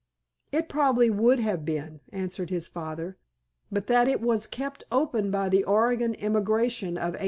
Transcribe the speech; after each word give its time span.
"It 0.51 0.67
probably 0.67 1.11
would 1.11 1.39
have 1.41 1.63
been," 1.63 1.99
answered 2.11 2.49
his 2.49 2.67
father, 2.67 3.19
"but 3.71 3.85
that 3.85 4.07
it 4.07 4.19
was 4.19 4.47
kept 4.47 4.83
open 4.91 5.29
by 5.29 5.47
the 5.47 5.63
Oregon 5.63 6.15
emigration 6.19 6.97
of 6.97 7.13
1832. 7.13 7.19